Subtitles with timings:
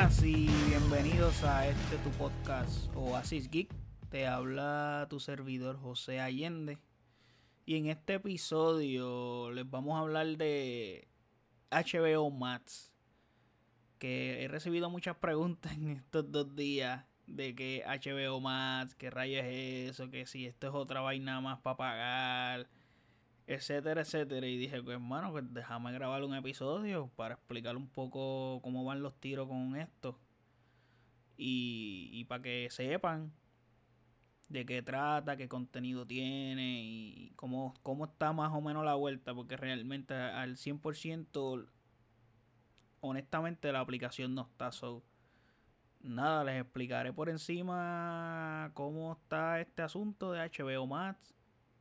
[0.00, 3.70] buenas y bienvenidos a este tu podcast Oasis Geek.
[4.08, 6.78] Te habla tu servidor José Allende.
[7.66, 11.06] Y en este episodio les vamos a hablar de
[11.70, 12.90] HBO Max.
[13.98, 19.44] Que he recibido muchas preguntas en estos dos días de que HBO Max, qué rayos
[19.44, 22.68] es eso, que si esto es otra vaina más para pagar
[23.50, 24.46] etcétera, etcétera.
[24.46, 29.02] Y dije, pues hermano, pues déjame grabar un episodio para explicar un poco cómo van
[29.02, 30.16] los tiros con esto.
[31.36, 33.32] Y, y para que sepan
[34.48, 39.34] de qué trata, qué contenido tiene y cómo, cómo está más o menos la vuelta.
[39.34, 41.66] Porque realmente al 100%,
[43.00, 44.70] honestamente, la aplicación no está.
[44.70, 45.02] So,
[46.00, 51.34] nada, les explicaré por encima cómo está este asunto de HBO Max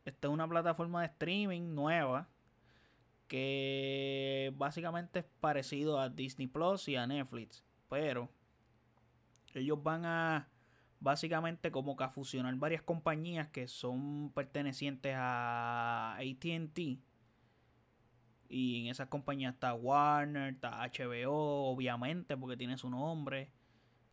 [0.09, 2.27] esta es una plataforma de streaming nueva
[3.27, 8.29] que básicamente es parecido a Disney Plus y a Netflix, pero
[9.53, 10.49] ellos van a
[10.99, 16.99] básicamente como que a fusionar varias compañías que son pertenecientes a AT&T
[18.49, 23.51] y en esas compañías está Warner, está HBO, obviamente porque tiene su nombre.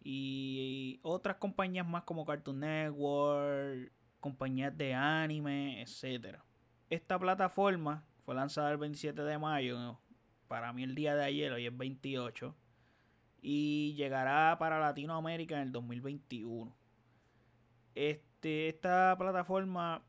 [0.05, 6.45] Y otras compañías más como Cartoon Network, compañías de anime, etcétera.
[6.91, 9.98] Esta plataforma fue lanzada el 27 de mayo,
[10.48, 12.55] para mí el día de ayer, hoy es 28,
[13.41, 16.77] y llegará para Latinoamérica en el 2021.
[17.94, 20.05] Este, esta plataforma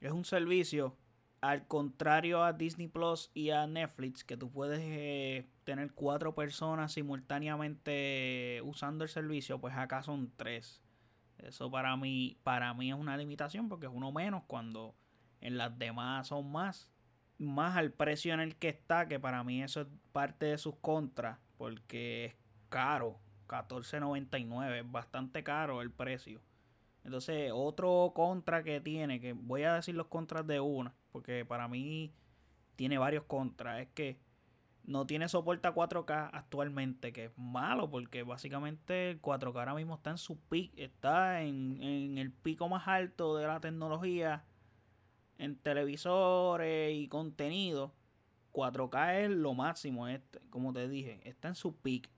[0.00, 0.96] es un servicio
[1.40, 6.92] al contrario a Disney Plus y a Netflix, que tú puedes eh, tener cuatro personas
[6.92, 10.82] simultáneamente usando el servicio, pues acá son tres.
[11.38, 14.94] Eso para mí, para mí es una limitación porque es uno menos cuando
[15.40, 16.90] en las demás son más.
[17.38, 20.74] Más al precio en el que está, que para mí eso es parte de sus
[20.76, 22.34] contras, porque es
[22.68, 23.20] caro.
[23.46, 26.42] 14.99, es bastante caro el precio.
[27.04, 31.66] Entonces, otro contra que tiene, que voy a decir los contras de una, porque para
[31.68, 32.12] mí
[32.76, 34.18] tiene varios contras, es que
[34.88, 39.96] no tiene soporte a 4K actualmente, que es malo porque básicamente el 4K ahora mismo
[39.96, 44.46] está en su pico, está en, el pico más alto de la tecnología
[45.36, 47.92] en televisores y contenido.
[48.52, 52.08] 4K es lo máximo, este, como te dije, está en su pico.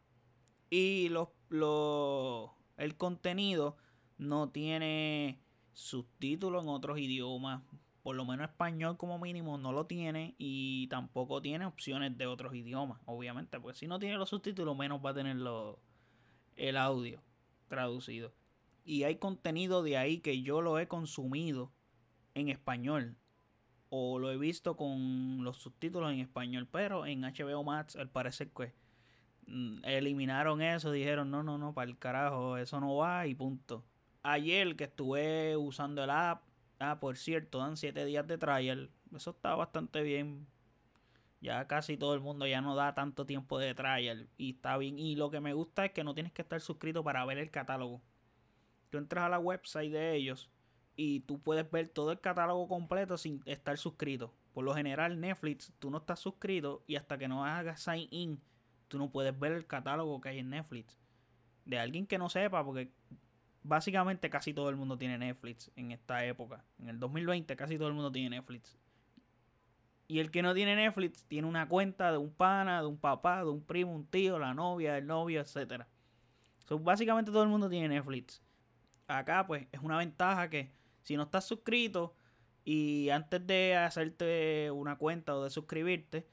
[0.71, 3.79] Y los, los, el contenido
[4.17, 5.41] no tiene
[5.73, 7.63] subtítulos en otros idiomas
[8.03, 12.55] por lo menos español como mínimo no lo tiene y tampoco tiene opciones de otros
[12.55, 15.37] idiomas, obviamente, porque si no tiene los subtítulos menos va a tener
[16.57, 17.23] el audio
[17.69, 18.33] traducido.
[18.85, 21.73] Y hay contenido de ahí que yo lo he consumido
[22.35, 23.17] en español
[23.91, 28.51] o lo he visto con los subtítulos en español, pero en HBO Max al parecer
[28.51, 28.73] que
[29.47, 33.85] mm, eliminaron eso, dijeron no, no, no, para el carajo, eso no va y punto.
[34.23, 36.50] Ayer que estuve usando el app
[36.81, 38.91] Ah, por cierto, dan 7 días de trial.
[39.15, 40.47] Eso está bastante bien.
[41.43, 44.31] Ya casi todo el mundo ya no da tanto tiempo de trial.
[44.39, 44.99] Y está bien.
[44.99, 47.51] Y lo que me gusta es que no tienes que estar suscrito para ver el
[47.51, 48.01] catálogo.
[48.89, 50.51] Tú entras a la website de ellos
[50.97, 54.35] y tú puedes ver todo el catálogo completo sin estar suscrito.
[54.55, 58.41] Por lo general, Netflix, tú no estás suscrito y hasta que no hagas sign in,
[58.89, 60.99] tú no puedes ver el catálogo que hay en Netflix.
[61.67, 62.91] De alguien que no sepa, porque
[63.63, 66.65] básicamente casi todo el mundo tiene Netflix en esta época.
[66.79, 68.77] En el 2020 casi todo el mundo tiene Netflix.
[70.09, 73.45] Y el que no tiene Netflix tiene una cuenta de un pana, de un papá,
[73.45, 75.85] de un primo, un tío, la novia, el novio, etc.
[76.67, 78.43] So, básicamente todo el mundo tiene Netflix.
[79.07, 80.73] Acá pues es una ventaja que
[81.03, 82.15] si no estás suscrito
[82.65, 86.27] y antes de hacerte una cuenta o de suscribirte,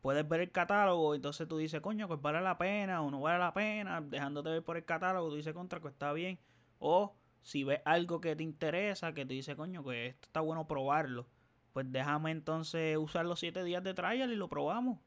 [0.00, 3.38] puedes ver el catálogo, entonces tú dices, coño, pues vale la pena o no vale
[3.38, 6.38] la pena, dejándote ver por el catálogo, tú dices, contra, que está bien.
[6.78, 10.66] O si ves algo que te interesa, que tú dices, coño, que esto está bueno
[10.66, 11.28] probarlo,
[11.72, 14.98] pues déjame entonces usar los 7 días de trial y lo probamos.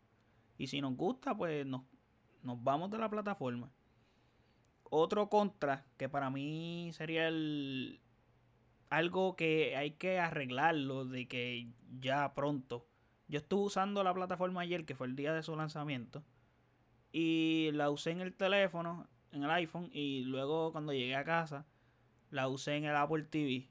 [0.58, 1.82] Y si nos gusta, pues nos,
[2.44, 3.72] nos vamos de la plataforma.
[4.84, 8.00] Otro contra, que para mí sería el
[8.90, 11.68] algo que hay que arreglarlo de que
[12.00, 12.86] ya pronto
[13.28, 16.24] yo estuve usando la plataforma ayer, que fue el día de su lanzamiento,
[17.12, 21.66] y la usé en el teléfono, en el iPhone, y luego cuando llegué a casa,
[22.30, 23.70] la usé en el Apple TV.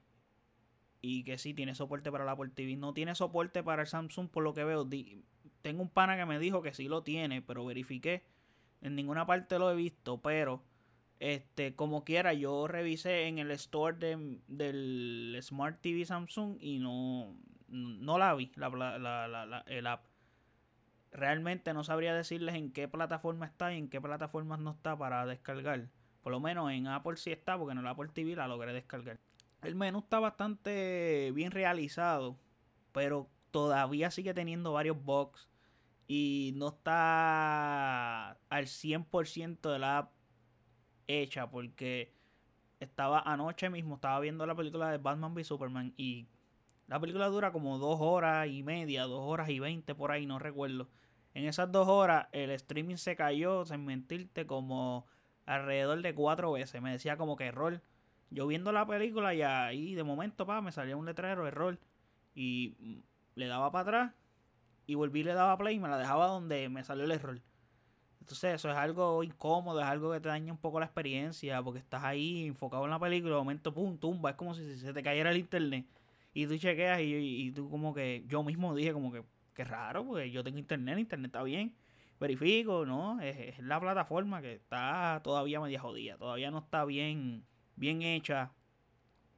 [1.01, 2.77] Y que sí tiene soporte para el Apple TV.
[2.77, 4.89] No tiene soporte para el Samsung, por lo que veo.
[5.61, 8.25] Tengo un pana que me dijo que sí lo tiene, pero verifiqué.
[8.81, 10.63] En ninguna parte lo he visto, pero
[11.19, 13.97] este, como quiera, yo revisé en el store
[14.49, 17.37] del Smart TV Samsung y no,
[17.73, 20.05] no la vi, la, la, la, el app.
[21.11, 25.27] realmente no sabría decirles en qué plataforma está y en qué plataformas no está para
[25.27, 25.89] descargar.
[26.23, 29.19] Por lo menos en Apple sí está, porque en el Apple TV la logré descargar.
[29.63, 32.39] El menú está bastante bien realizado,
[32.93, 35.49] pero todavía sigue teniendo varios bugs
[36.07, 40.13] y no está al 100% de la app
[41.07, 42.15] hecha porque
[42.81, 46.29] estaba anoche mismo, estaba viendo la película de Batman v Superman y
[46.87, 50.39] la película dura como dos horas y media, dos horas y veinte por ahí, no
[50.39, 50.89] recuerdo.
[51.35, 55.07] En esas dos horas el streaming se cayó, sin mentirte, como
[55.47, 56.83] alrededor de cuatro veces.
[56.83, 57.81] Me decía como que error.
[58.31, 61.79] Yo viendo la película y ahí de momento pa, me salía un letrero, error.
[62.35, 63.03] Y
[63.35, 64.15] le daba para atrás
[64.87, 67.41] y volví y le daba play y me la dejaba donde me salió el error.
[68.21, 71.81] Entonces eso es algo incómodo, es algo que te daña un poco la experiencia porque
[71.81, 75.03] estás ahí enfocado en la película, de momento pum, tumba, es como si se te
[75.03, 75.87] cayera el internet
[76.35, 79.23] y tú chequeas y, y, tú como que yo mismo dije como que
[79.55, 81.75] qué raro, porque yo tengo internet, internet está bien,
[82.19, 83.21] verifico, ¿no?
[83.21, 87.45] Es, la plataforma que está todavía media jodida, todavía no está bien,
[87.77, 88.53] bien hecha,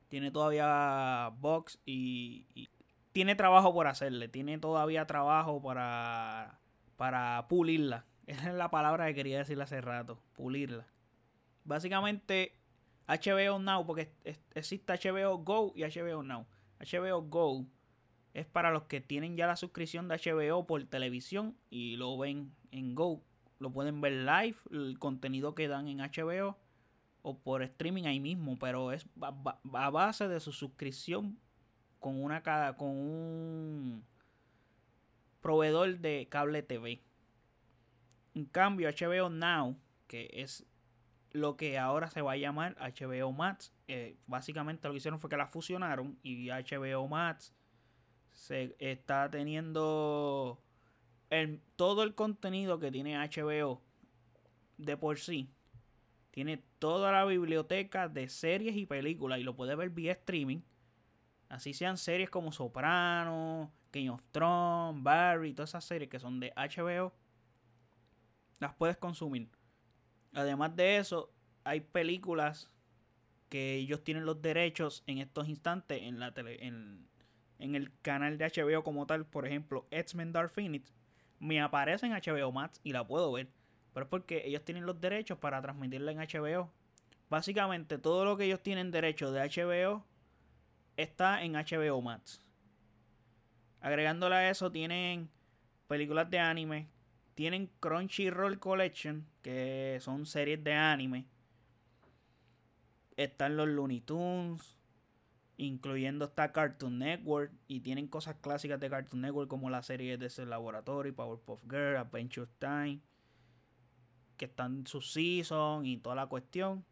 [0.08, 2.68] tiene todavía box y,
[3.12, 6.58] tiene trabajo por hacerle, tiene todavía trabajo para,
[6.96, 10.86] para pulirla esa es la palabra que quería decir hace rato, pulirla.
[11.64, 12.56] Básicamente,
[13.06, 14.12] HBO Now, porque
[14.54, 16.46] existe HBO Go y HBO Now.
[16.80, 17.66] HBO Go
[18.34, 22.52] es para los que tienen ya la suscripción de HBO por televisión y lo ven
[22.72, 23.22] en Go.
[23.60, 26.56] Lo pueden ver live, el contenido que dan en HBO
[27.22, 29.06] o por streaming ahí mismo, pero es
[29.72, 31.38] a base de su suscripción
[32.00, 32.42] con una
[32.76, 34.04] con un
[35.40, 37.00] proveedor de cable TV.
[38.34, 39.76] En cambio, HBO Now,
[40.06, 40.66] que es
[41.34, 45.28] lo que ahora se va a llamar HBO Max, eh, básicamente lo que hicieron fue
[45.28, 47.52] que la fusionaron y HBO Max
[48.32, 50.62] se está teniendo
[51.30, 53.82] el, todo el contenido que tiene HBO
[54.78, 55.50] de por sí.
[56.30, 60.60] Tiene toda la biblioteca de series y películas y lo puede ver vía streaming.
[61.48, 66.52] Así sean series como Soprano, King of Thrones, Barry, todas esas series que son de
[66.54, 67.12] HBO
[68.60, 69.48] las puedes consumir.
[70.34, 71.32] Además de eso,
[71.62, 72.70] hay películas
[73.48, 77.08] que ellos tienen los derechos en estos instantes en la tele, en,
[77.58, 80.92] el canal de HBO como tal, por ejemplo, X-Men Dark Phoenix,
[81.38, 83.48] me aparece en HBO Max y la puedo ver.
[83.92, 86.70] Pero es porque ellos tienen los derechos para transmitirla en HBO.
[87.30, 90.04] Básicamente todo lo que ellos tienen derecho de HBO
[90.96, 92.40] está en HBO Max.
[93.80, 95.30] Agregándole a eso tienen
[95.86, 96.88] películas de anime,
[97.34, 101.26] tienen Crunchyroll Collection, que son series de anime.
[103.16, 104.78] Están los Looney Tunes,
[105.56, 107.52] incluyendo esta Cartoon Network.
[107.66, 111.96] Y tienen cosas clásicas de Cartoon Network como la serie de ese laboratorio, Powerpuff Girl,
[111.96, 113.00] Adventure Time.
[114.36, 116.84] Que están en su season y toda la cuestión.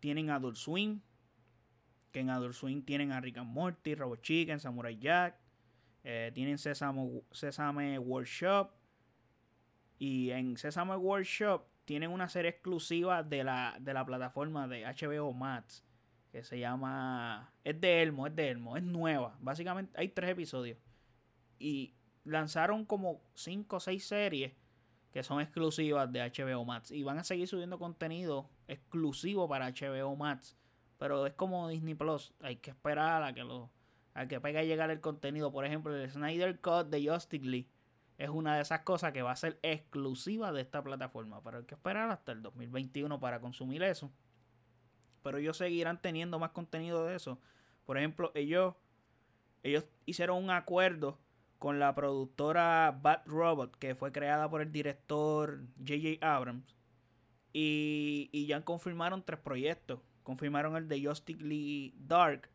[0.00, 1.00] Tienen Adult Swim.
[2.12, 5.38] Que en Adult Swim tienen a Rick and Morty, Robot Chicken, Samurai Jack.
[6.04, 8.70] Eh, tienen Sesame, Sesame Workshop
[9.98, 15.32] y en Sesame Workshop tienen una serie exclusiva de la, de la plataforma de HBO
[15.32, 15.84] Max.
[16.30, 17.52] Que se llama.
[17.64, 19.38] Es de Elmo, es de Elmo, es nueva.
[19.40, 20.78] Básicamente hay tres episodios.
[21.58, 21.94] Y
[22.24, 24.52] lanzaron como cinco o seis series
[25.12, 26.90] que son exclusivas de HBO Max.
[26.90, 30.58] Y van a seguir subiendo contenido exclusivo para HBO Max.
[30.98, 32.34] Pero es como Disney Plus.
[32.40, 33.70] Hay que esperar a que lo.
[34.12, 35.52] A que pegue a llegar el contenido.
[35.52, 37.68] Por ejemplo, el Snyder Cut de Justice League
[38.18, 41.42] es una de esas cosas que va a ser exclusiva de esta plataforma.
[41.42, 44.10] Pero hay que esperar hasta el 2021 para consumir eso.
[45.22, 47.38] Pero ellos seguirán teniendo más contenido de eso.
[47.84, 48.74] Por ejemplo, ellos,
[49.62, 51.18] ellos hicieron un acuerdo
[51.58, 56.26] con la productora Bad Robot, que fue creada por el director J.J.
[56.26, 56.74] Abrams.
[57.52, 60.00] Y, y ya confirmaron tres proyectos.
[60.22, 62.48] Confirmaron el de Justice League Dark.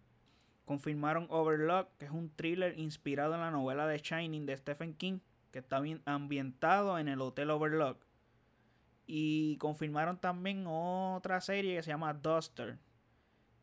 [0.66, 5.20] Confirmaron Overlock, que es un thriller inspirado en la novela de Shining de Stephen King
[5.52, 7.98] que está bien ambientado en el Hotel Overlook.
[9.06, 12.80] Y confirmaron también otra serie que se llama Duster,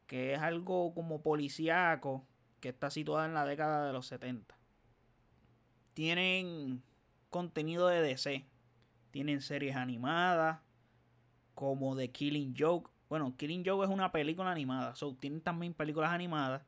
[0.06, 2.26] que es algo como policíaco,
[2.60, 4.56] que está situada en la década de los 70.
[5.94, 6.82] Tienen
[7.30, 8.46] contenido de DC,
[9.10, 10.60] tienen series animadas,
[11.54, 12.90] como The Killing Joke.
[13.08, 16.62] Bueno, Killing Joke es una película animada, so, tienen también películas animadas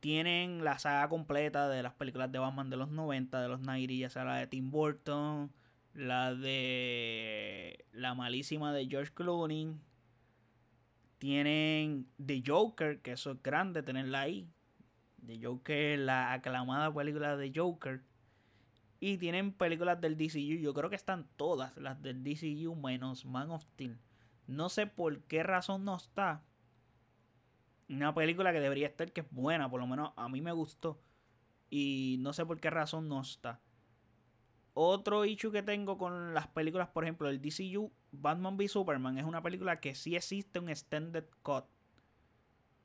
[0.00, 3.94] tienen la saga completa de las películas de Batman de los 90, de los 90,
[3.94, 5.52] ya sea la de Tim Burton,
[5.94, 9.74] la de la malísima de George Clooney.
[11.18, 14.48] Tienen The Joker, que eso es grande tenerla ahí.
[15.26, 18.02] The Joker, la aclamada película de Joker.
[19.00, 20.60] Y tienen películas del DCU.
[20.60, 23.98] Yo creo que están todas las del DCU menos Man of Steel.
[24.46, 26.42] No sé por qué razón no está.
[27.88, 31.00] Una película que debería estar, que es buena, por lo menos a mí me gustó.
[31.70, 33.60] Y no sé por qué razón no está.
[34.74, 39.24] Otro issue que tengo con las películas, por ejemplo, el DCU, Batman v Superman, es
[39.24, 41.64] una película que sí existe un extended cut.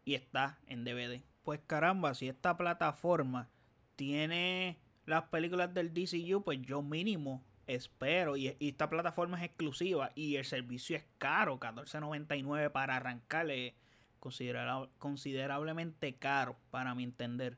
[0.05, 1.21] Y está en DVD.
[1.43, 3.49] Pues caramba, si esta plataforma
[3.95, 8.37] tiene las películas del DCU, pues yo mínimo espero.
[8.37, 13.75] Y, esta plataforma es exclusiva y el servicio es caro, 14.99 para arrancarle.
[14.97, 17.57] Considerablemente caro, para mi entender.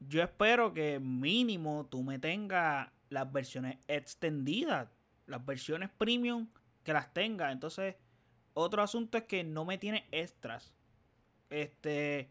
[0.00, 4.88] Yo espero que mínimo tú me tengas las versiones extendidas,
[5.26, 6.48] las versiones premium,
[6.82, 7.52] que las tenga.
[7.52, 7.96] Entonces,
[8.52, 10.74] otro asunto es que no me tiene extras.
[11.50, 12.30] Este,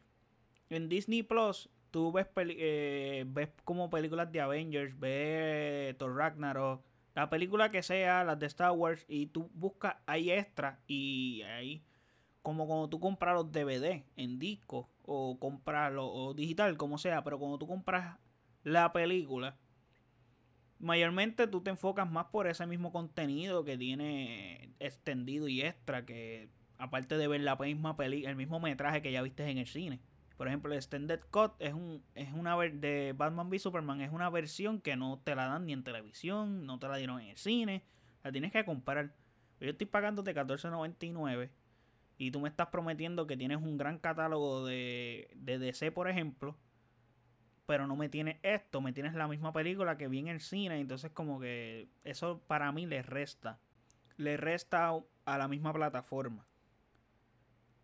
[0.69, 7.29] en Disney Plus tú ves, eh, ves como películas de Avengers, ves Thor Ragnarok, la
[7.29, 11.83] película que sea, las de Star Wars, y tú buscas, hay extras y ahí,
[12.43, 17.39] como cuando tú compras los DVD en disco o comprarlo o digital, como sea, pero
[17.39, 18.19] cuando tú compras
[18.63, 19.57] la película,
[20.77, 26.49] mayormente tú te enfocas más por ese mismo contenido que tiene extendido y extra, que
[26.77, 30.01] aparte de ver la misma peli el mismo metraje que ya viste en el cine.
[30.35, 34.29] Por ejemplo, el Extended Cut es, un, es una de Batman v Superman, es una
[34.29, 37.37] versión que no te la dan ni en televisión, no te la dieron en el
[37.37, 37.85] cine,
[38.23, 39.15] la tienes que comprar.
[39.61, 41.49] Yo estoy pagándote $14.99
[42.27, 46.57] y tú me estás prometiendo que tienes un gran catálogo de, de DC, por ejemplo,
[47.65, 50.79] pero no me tienes esto, me tienes la misma película que vi en el cine,
[50.79, 53.59] entonces como que eso para mí le resta,
[54.17, 54.93] le resta
[55.25, 56.45] a la misma plataforma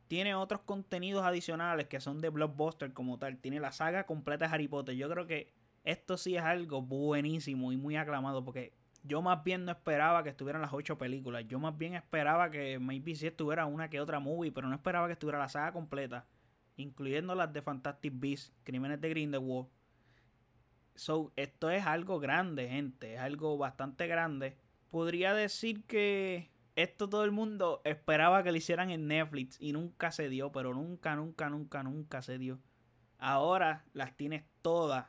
[0.10, 3.38] tiene otros contenidos adicionales que son de blockbuster como tal.
[3.38, 4.96] Tiene la saga completa de Harry Potter.
[4.96, 5.54] Yo creo que
[5.84, 10.30] esto sí es algo buenísimo y muy aclamado porque yo más bien no esperaba que
[10.30, 11.46] estuvieran las ocho películas.
[11.48, 15.08] Yo más bien esperaba que maybe si estuviera una que otra movie, pero no esperaba
[15.08, 16.26] que estuviera la saga completa,
[16.76, 19.68] incluyendo las de Fantastic Beasts, Crímenes de Grindelwald.
[20.96, 24.58] So, esto es algo grande, gente, es algo bastante grande.
[24.90, 30.12] Podría decir que esto todo el mundo esperaba que lo hicieran en Netflix y nunca
[30.12, 32.60] se dio, pero nunca, nunca, nunca, nunca se dio.
[33.18, 35.08] Ahora las tienes todas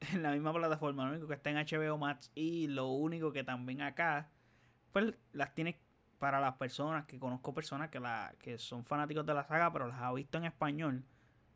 [0.12, 3.44] en la misma plataforma, lo único que está en HBO Max y lo único que
[3.44, 4.30] también acá,
[4.92, 5.76] pues las tienes
[6.18, 9.88] para las personas que conozco personas que, la, que son fanáticos de la saga, pero
[9.88, 11.04] las ha visto en español.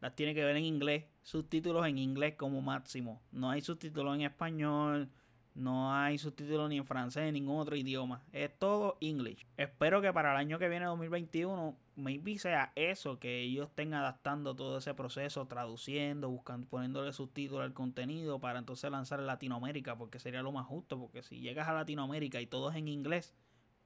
[0.00, 3.22] Las tiene que ver en inglés, subtítulos en inglés como máximo.
[3.30, 5.10] No hay subtítulos en español
[5.54, 8.22] no hay subtítulos ni en francés ni en ningún otro idioma.
[8.32, 9.46] Es todo English.
[9.56, 14.54] Espero que para el año que viene, 2021, maybe sea eso, que ellos estén adaptando
[14.54, 20.18] todo ese proceso, traduciendo, buscando, poniéndole subtítulos al contenido para entonces lanzar en Latinoamérica, porque
[20.18, 23.34] sería lo más justo, porque si llegas a Latinoamérica y todo es en inglés,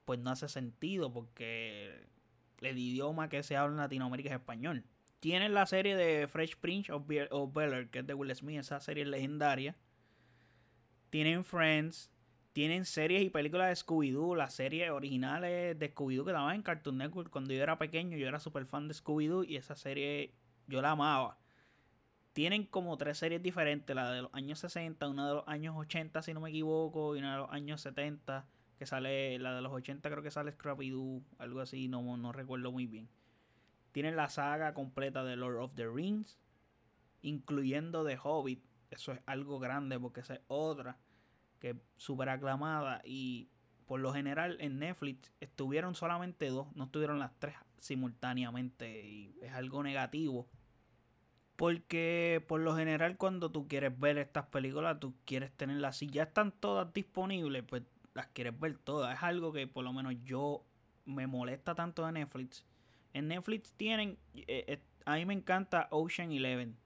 [0.05, 2.07] pues no hace sentido, porque
[2.61, 4.85] el idioma que se habla en Latinoamérica es español.
[5.19, 9.03] Tienen la serie de Fresh Prince of, Bel que es de Will Smith, esa serie
[9.03, 9.75] legendaria
[11.09, 12.11] tienen Friends,
[12.53, 16.97] tienen series y películas de Scooby-Doo, las series originales de Scooby-Doo que daban en Cartoon
[16.97, 20.33] Network cuando yo era pequeño, yo era súper fan de Scooby-Doo y esa serie
[20.67, 21.37] yo la amaba.
[22.33, 26.21] Tienen como tres series diferentes, la de los años 60, una de los años 80
[26.21, 28.47] si no me equivoco, y una de los años 70,
[28.77, 32.71] que sale, la de los 80 creo que sale Scrappy-Doo, algo así, no, no recuerdo
[32.71, 33.09] muy bien.
[33.91, 36.37] Tienen la saga completa de Lord of the Rings,
[37.21, 40.97] incluyendo The Hobbit, eso es algo grande porque esa es otra
[41.59, 43.49] que es súper aclamada y
[43.85, 49.53] por lo general en Netflix estuvieron solamente dos, no estuvieron las tres simultáneamente y es
[49.53, 50.47] algo negativo.
[51.55, 56.23] Porque por lo general cuando tú quieres ver estas películas, tú quieres tenerlas, si ya
[56.23, 59.15] están todas disponibles, pues las quieres ver todas.
[59.15, 60.63] Es algo que por lo menos yo
[61.05, 62.65] me molesta tanto de Netflix.
[63.13, 66.77] En Netflix tienen, eh, eh, a mí me encanta Ocean Eleven.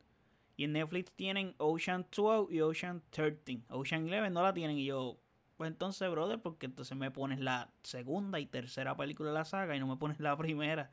[0.62, 3.64] Y en Netflix tienen Ocean 12 y Ocean 13.
[3.70, 5.20] Ocean 11 no la tienen y yo,
[5.58, 9.76] pues entonces, brother, porque entonces me pones la segunda y tercera película de la saga
[9.76, 10.92] y no me pones la primera.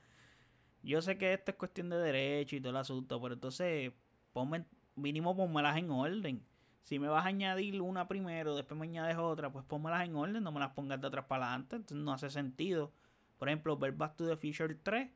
[0.82, 3.92] Yo sé que esto es cuestión de derecho y todo el asunto, pero entonces,
[4.32, 4.64] ponme,
[4.96, 6.42] mínimo ponmelas en orden.
[6.84, 10.42] Si me vas a añadir una primero, después me añades otra, pues pónmelas en orden,
[10.42, 12.90] no me las pongas de atrás para adelante, entonces no hace sentido.
[13.36, 15.10] Por ejemplo, ver Back to the Future 3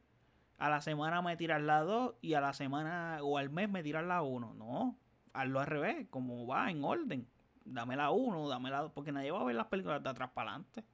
[0.63, 3.83] a la semana me tiras la 2 y a la semana o al mes me
[3.83, 4.55] tiras la 1.
[4.55, 4.97] No,
[5.33, 7.27] hazlo al revés, como va en orden.
[7.65, 10.31] Dame la 1, dame la 2, porque nadie va a ver las películas de atrás
[10.33, 10.85] para adelante.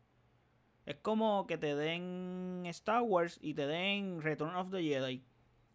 [0.87, 5.23] Es como que te den Star Wars y te den Return of the Jedi.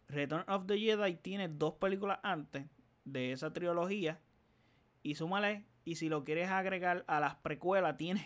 [0.07, 2.65] Return of the Jedi tiene dos películas antes
[3.05, 4.19] de esa trilogía.
[5.03, 8.25] Y súmale Y si lo quieres agregar a las precuelas, tiene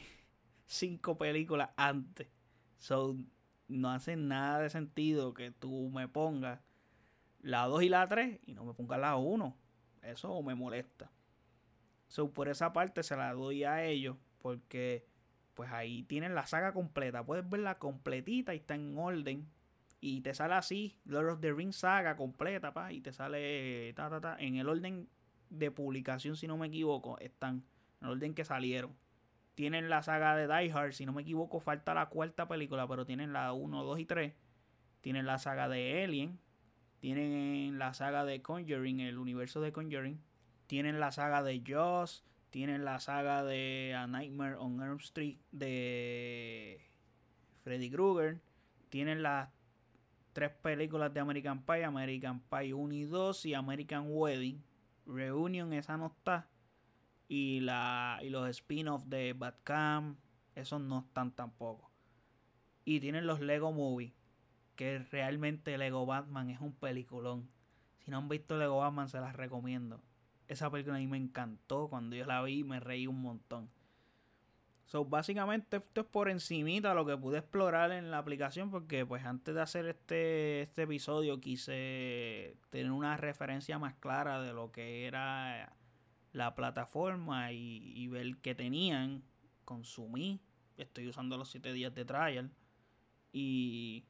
[0.66, 2.30] cinco películas antes.
[2.78, 3.18] So,
[3.68, 6.60] no hace nada de sentido que tú me pongas
[7.42, 9.58] la 2 y la 3 y no me pongas la 1.
[10.04, 11.12] Eso me molesta.
[12.08, 15.06] So, por esa parte se la doy a ellos porque
[15.54, 17.26] pues ahí tienen la saga completa.
[17.26, 19.50] Puedes verla completita y está en orden.
[20.00, 24.10] Y te sale así, Lord of the Rings saga completa, pa, y te sale ta,
[24.10, 25.10] ta, ta, en el orden
[25.50, 27.64] de publicación, si no me equivoco, están
[28.00, 28.96] en el orden que salieron.
[29.58, 33.08] Tienen la saga de Die Hard, si no me equivoco, falta la cuarta película, pero
[33.08, 34.34] tienen la 1, 2 y 3.
[35.02, 36.40] Tienen la saga de Alien.
[37.00, 40.22] Tienen la saga de Conjuring, el universo de Conjuring.
[40.68, 42.24] Tienen la saga de Jaws.
[42.52, 46.80] Tienen la saga de A Nightmare on Elm Street de
[47.64, 48.40] Freddy Krueger.
[48.90, 49.50] Tienen las
[50.34, 54.64] tres películas de American Pie, American Pie 1 y 2 y American Wedding.
[55.08, 56.48] Reunion, esa no está.
[57.28, 60.18] Y, la, y los spin-offs de Batcam,
[60.56, 61.92] esos no están tampoco.
[62.86, 64.14] Y tienen los Lego Movie,
[64.76, 67.50] que realmente Lego Batman es un peliculón.
[68.00, 70.02] Si no han visto Lego Batman, se las recomiendo.
[70.48, 71.90] Esa película a mí me encantó.
[71.90, 73.70] Cuando yo la vi, me reí un montón.
[74.88, 79.26] So, básicamente esto es por encimita lo que pude explorar en la aplicación porque pues
[79.26, 85.06] antes de hacer este, este episodio quise tener una referencia más clara de lo que
[85.06, 85.74] era
[86.38, 89.24] la plataforma y, ver qué tenían.
[89.66, 90.40] Consumí.
[90.78, 92.52] Estoy usando los 7 días de trial.
[93.34, 94.06] Y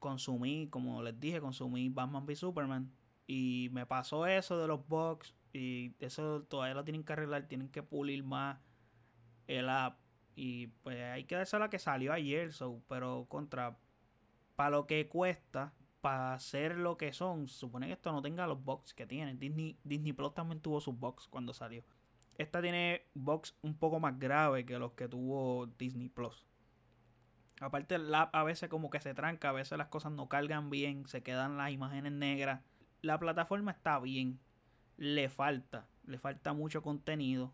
[0.00, 2.92] consumí, como les dije, consumí Batman v Superman.
[3.26, 5.34] Y me pasó eso de los bugs.
[5.52, 7.46] Y eso todavía lo tienen que arreglar.
[7.46, 8.58] Tienen que pulir más
[9.46, 10.00] el app.
[10.34, 12.52] Y pues hay que darse la que salió ayer.
[12.52, 13.78] So, pero contra.
[14.56, 15.72] Para lo que cuesta.
[16.04, 17.48] Para hacer lo que son.
[17.48, 19.34] Supone que esto no tenga los bugs que tiene.
[19.36, 21.82] Disney, Disney Plus también tuvo sus bugs cuando salió.
[22.36, 26.44] Esta tiene bugs un poco más graves que los que tuvo Disney Plus.
[27.60, 30.68] Aparte el app a veces como que se tranca, a veces las cosas no cargan
[30.68, 32.60] bien, se quedan las imágenes negras
[33.04, 34.40] la plataforma está bien.
[34.96, 37.52] Le falta, le falta mucho contenido.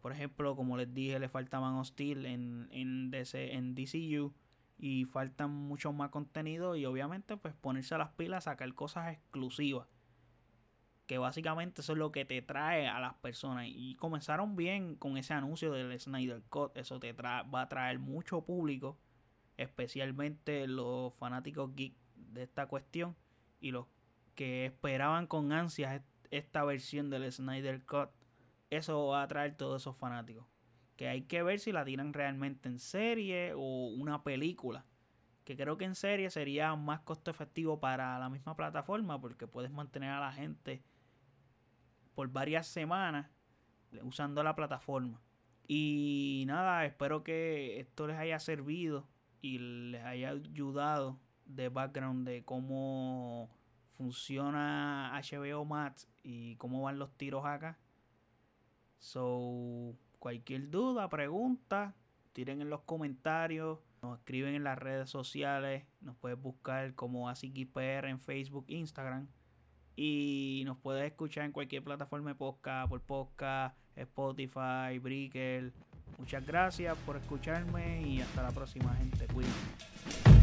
[0.00, 4.32] Por ejemplo, como les dije, le falta Man of Steel en, en, DC, en DCU.
[4.76, 6.76] Y falta mucho más contenido.
[6.76, 9.88] Y obviamente, pues ponerse a las pilas, sacar cosas exclusivas.
[11.06, 13.66] Que básicamente eso es lo que te trae a las personas.
[13.68, 16.76] Y comenzaron bien con ese anuncio del Snyder Cut.
[16.76, 18.98] Eso te va a traer mucho público.
[19.56, 23.16] Especialmente los fanáticos geek de esta cuestión.
[23.60, 23.86] Y los
[24.34, 28.10] que esperaban con ansias esta versión del Snyder Cut,
[28.70, 30.44] eso va a atraer todos esos fanáticos.
[30.96, 34.84] Que hay que ver si la tiran realmente en serie o una película.
[35.44, 39.70] Que creo que en serie sería más costo efectivo para la misma plataforma porque puedes
[39.70, 40.82] mantener a la gente
[42.14, 43.30] por varias semanas
[44.02, 45.20] usando la plataforma.
[45.66, 49.08] Y nada, espero que esto les haya servido
[49.40, 53.50] y les haya ayudado de background de cómo
[53.96, 57.78] funciona HBO Max y cómo van los tiros acá.
[58.98, 61.94] So, cualquier duda, pregunta,
[62.32, 68.06] tiren en los comentarios, nos escriben en las redes sociales, nos puedes buscar como AsiKPR
[68.06, 69.28] en Facebook, Instagram.
[69.96, 75.74] Y nos puedes escuchar en cualquier plataforma de podcast, por podcast, Spotify, Breaker.
[76.18, 79.26] Muchas gracias por escucharme y hasta la próxima, gente.
[79.26, 80.33] Cuídense.